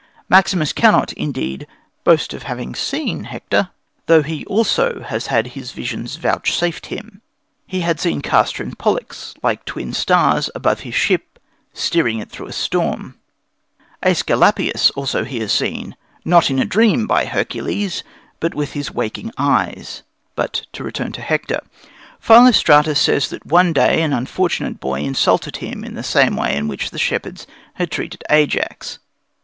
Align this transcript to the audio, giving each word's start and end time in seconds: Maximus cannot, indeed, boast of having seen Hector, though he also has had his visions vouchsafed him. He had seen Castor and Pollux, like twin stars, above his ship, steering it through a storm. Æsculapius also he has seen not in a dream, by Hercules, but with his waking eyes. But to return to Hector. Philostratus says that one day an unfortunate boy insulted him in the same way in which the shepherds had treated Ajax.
Maximus 0.29 0.73
cannot, 0.73 1.13
indeed, 1.13 1.67
boast 2.03 2.33
of 2.33 2.41
having 2.41 2.73
seen 2.73 3.25
Hector, 3.25 3.69
though 4.07 4.23
he 4.23 4.43
also 4.47 5.03
has 5.03 5.27
had 5.27 5.49
his 5.53 5.73
visions 5.73 6.15
vouchsafed 6.15 6.87
him. 6.87 7.21
He 7.67 7.81
had 7.81 7.99
seen 7.99 8.23
Castor 8.23 8.63
and 8.63 8.75
Pollux, 8.75 9.35
like 9.43 9.63
twin 9.63 9.93
stars, 9.93 10.49
above 10.55 10.79
his 10.79 10.95
ship, 10.95 11.37
steering 11.71 12.17
it 12.17 12.31
through 12.31 12.47
a 12.47 12.51
storm. 12.51 13.19
Æsculapius 14.01 14.89
also 14.95 15.23
he 15.23 15.39
has 15.39 15.53
seen 15.53 15.95
not 16.25 16.49
in 16.49 16.57
a 16.57 16.65
dream, 16.65 17.05
by 17.05 17.25
Hercules, 17.25 18.03
but 18.39 18.55
with 18.55 18.73
his 18.73 18.91
waking 18.91 19.31
eyes. 19.37 20.01
But 20.35 20.65
to 20.73 20.83
return 20.83 21.11
to 21.11 21.21
Hector. 21.21 21.61
Philostratus 22.19 22.99
says 22.99 23.27
that 23.27 23.45
one 23.45 23.71
day 23.71 24.01
an 24.01 24.13
unfortunate 24.13 24.79
boy 24.79 25.01
insulted 25.01 25.57
him 25.57 25.83
in 25.83 25.93
the 25.93 26.01
same 26.01 26.35
way 26.35 26.55
in 26.55 26.67
which 26.67 26.89
the 26.89 26.97
shepherds 26.97 27.45
had 27.75 27.91
treated 27.91 28.23
Ajax. 28.31 28.97